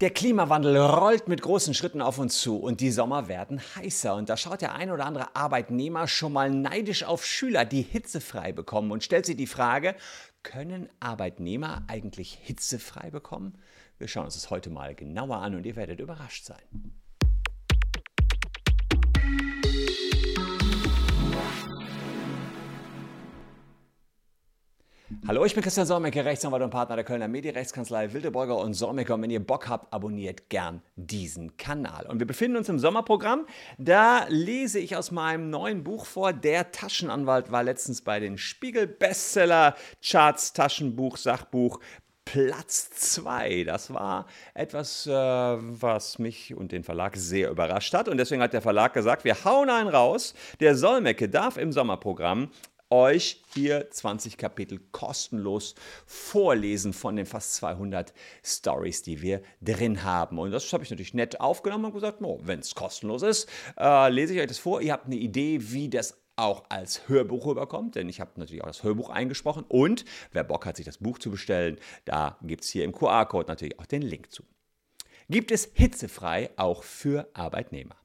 [0.00, 4.14] Der Klimawandel rollt mit großen Schritten auf uns zu und die Sommer werden heißer.
[4.14, 8.52] Und da schaut der ein oder andere Arbeitnehmer schon mal neidisch auf Schüler, die hitzefrei
[8.52, 9.96] bekommen und stellt sich die Frage,
[10.44, 13.58] können Arbeitnehmer eigentlich hitzefrei bekommen?
[13.98, 16.94] Wir schauen uns das heute mal genauer an und ihr werdet überrascht sein.
[25.26, 29.12] Hallo, ich bin Christian Solmecke, Rechtsanwalt und Partner der Kölner Medienrechtskanzlei Wildeborger und Solmecke.
[29.12, 32.06] Und wenn ihr Bock habt, abonniert gern diesen Kanal.
[32.06, 33.46] Und wir befinden uns im Sommerprogramm.
[33.78, 36.32] Da lese ich aus meinem neuen Buch vor.
[36.32, 41.80] Der Taschenanwalt war letztens bei den Spiegel-Bestseller-Charts, Taschenbuch, Sachbuch
[42.24, 43.64] Platz 2.
[43.64, 48.08] Das war etwas, äh, was mich und den Verlag sehr überrascht hat.
[48.08, 50.34] Und deswegen hat der Verlag gesagt, wir hauen einen raus.
[50.60, 52.50] Der Solmecke darf im Sommerprogramm
[52.90, 55.74] euch hier 20 Kapitel kostenlos
[56.06, 58.12] vorlesen von den fast 200
[58.44, 60.38] Stories, die wir drin haben.
[60.38, 64.08] Und das habe ich natürlich nett aufgenommen und gesagt, oh, wenn es kostenlos ist, äh,
[64.10, 64.80] lese ich euch das vor.
[64.80, 68.68] Ihr habt eine Idee, wie das auch als Hörbuch rüberkommt, denn ich habe natürlich auch
[68.68, 69.64] das Hörbuch eingesprochen.
[69.68, 73.48] Und wer Bock hat, sich das Buch zu bestellen, da gibt es hier im QR-Code
[73.48, 74.44] natürlich auch den Link zu.
[75.28, 77.96] Gibt es hitzefrei auch für Arbeitnehmer.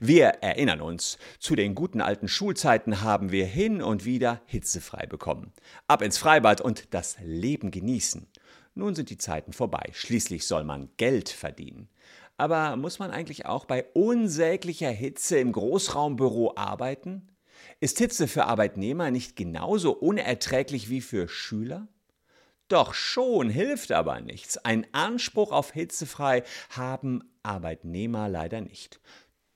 [0.00, 5.52] Wir erinnern uns, zu den guten alten Schulzeiten haben wir hin und wieder hitzefrei bekommen.
[5.88, 8.26] Ab ins Freibad und das Leben genießen.
[8.74, 11.88] Nun sind die Zeiten vorbei, schließlich soll man Geld verdienen.
[12.38, 17.28] Aber muss man eigentlich auch bei unsäglicher Hitze im Großraumbüro arbeiten?
[17.80, 21.88] Ist Hitze für Arbeitnehmer nicht genauso unerträglich wie für Schüler?
[22.68, 24.56] Doch schon hilft aber nichts.
[24.56, 29.00] Ein Anspruch auf hitzefrei haben Arbeitnehmer leider nicht.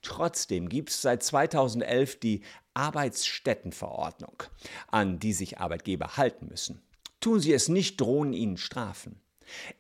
[0.07, 2.43] Trotzdem gibt es seit 2011 die
[2.75, 4.45] Arbeitsstättenverordnung,
[4.87, 6.81] an die sich Arbeitgeber halten müssen.
[7.19, 9.21] Tun sie es nicht, drohen ihnen Strafen.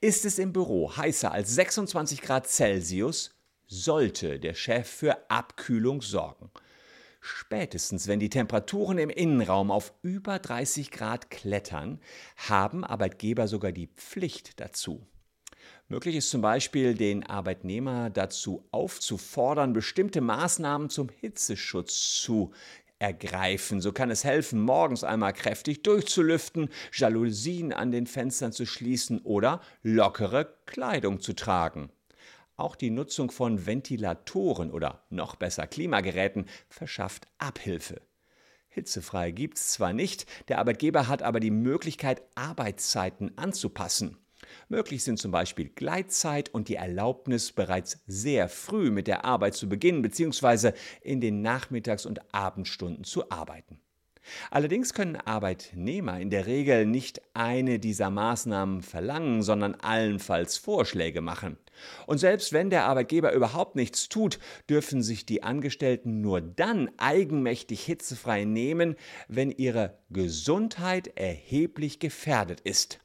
[0.00, 3.36] Ist es im Büro heißer als 26 Grad Celsius,
[3.68, 6.50] sollte der Chef für Abkühlung sorgen.
[7.20, 12.00] Spätestens, wenn die Temperaturen im Innenraum auf über 30 Grad klettern,
[12.36, 15.06] haben Arbeitgeber sogar die Pflicht dazu.
[15.88, 22.50] Möglich ist zum Beispiel, den Arbeitnehmer dazu aufzufordern, bestimmte Maßnahmen zum Hitzeschutz zu
[22.98, 23.80] ergreifen.
[23.80, 29.60] So kann es helfen, morgens einmal kräftig durchzulüften, Jalousien an den Fenstern zu schließen oder
[29.84, 31.90] lockere Kleidung zu tragen.
[32.56, 38.00] Auch die Nutzung von Ventilatoren oder noch besser Klimageräten verschafft Abhilfe.
[38.70, 44.16] Hitzefrei gibt es zwar nicht, der Arbeitgeber hat aber die Möglichkeit, Arbeitszeiten anzupassen.
[44.68, 49.68] Möglich sind zum Beispiel Gleitzeit und die Erlaubnis, bereits sehr früh mit der Arbeit zu
[49.68, 50.72] beginnen bzw.
[51.02, 53.78] in den Nachmittags- und Abendstunden zu arbeiten.
[54.50, 61.58] Allerdings können Arbeitnehmer in der Regel nicht eine dieser Maßnahmen verlangen, sondern allenfalls Vorschläge machen.
[62.08, 67.84] Und selbst wenn der Arbeitgeber überhaupt nichts tut, dürfen sich die Angestellten nur dann eigenmächtig
[67.84, 68.96] hitzefrei nehmen,
[69.28, 72.98] wenn ihre Gesundheit erheblich gefährdet ist.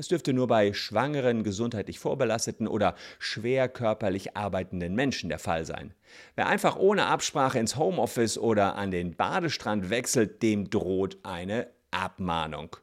[0.00, 5.92] Das dürfte nur bei schwangeren, gesundheitlich vorbelasteten oder schwer körperlich arbeitenden Menschen der Fall sein.
[6.36, 12.76] Wer einfach ohne Absprache ins Homeoffice oder an den Badestrand wechselt, dem droht eine Abmahnung.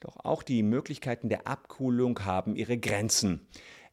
[0.00, 3.46] Doch auch die Möglichkeiten der Abkühlung haben ihre Grenzen.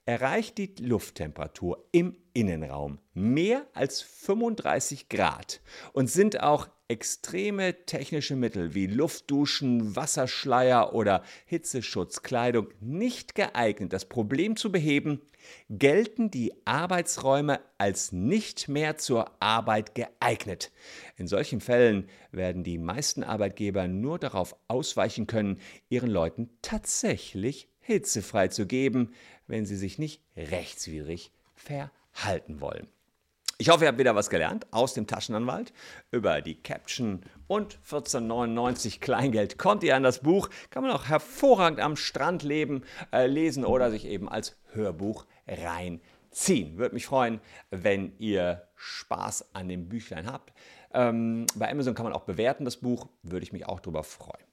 [0.05, 5.59] Erreicht die Lufttemperatur im Innenraum mehr als 35 Grad
[5.91, 14.55] und sind auch extreme technische Mittel wie Luftduschen, Wasserschleier oder Hitzeschutzkleidung nicht geeignet, das Problem
[14.55, 15.19] zu beheben,
[15.71, 20.71] gelten die Arbeitsräume als nicht mehr zur Arbeit geeignet.
[21.17, 28.49] In solchen Fällen werden die meisten Arbeitgeber nur darauf ausweichen können, ihren Leuten tatsächlich hitzefrei
[28.49, 29.13] zu geben,
[29.47, 32.87] wenn sie sich nicht rechtswidrig verhalten wollen.
[33.59, 35.73] Ich hoffe, ihr habt wieder was gelernt aus dem Taschenanwalt.
[36.09, 40.49] Über die Caption und 14,99 Kleingeld kommt ihr an das Buch.
[40.71, 46.79] Kann man auch hervorragend am Strand leben, äh, lesen oder sich eben als Hörbuch reinziehen.
[46.79, 50.51] Würde mich freuen, wenn ihr Spaß an dem Büchlein habt.
[50.91, 53.07] Ähm, bei Amazon kann man auch bewerten, das Buch.
[53.21, 54.43] Würde ich mich auch darüber freuen.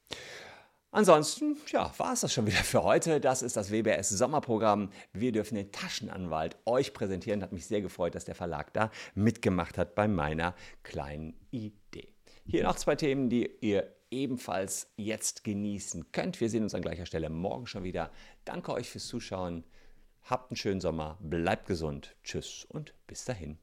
[0.93, 3.21] Ansonsten, ja, war es das schon wieder für heute.
[3.21, 4.91] Das ist das WBS Sommerprogramm.
[5.13, 7.43] Wir dürfen den Taschenanwalt euch präsentieren.
[7.43, 12.09] Hat mich sehr gefreut, dass der Verlag da mitgemacht hat bei meiner kleinen Idee.
[12.45, 16.41] Hier noch zwei Themen, die ihr ebenfalls jetzt genießen könnt.
[16.41, 18.11] Wir sehen uns an gleicher Stelle morgen schon wieder.
[18.45, 19.63] Danke euch fürs Zuschauen.
[20.23, 21.19] Habt einen schönen Sommer.
[21.21, 22.17] Bleibt gesund.
[22.25, 23.59] Tschüss und bis dahin.